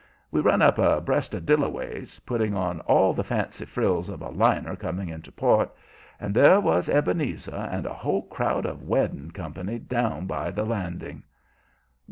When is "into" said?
5.09-5.31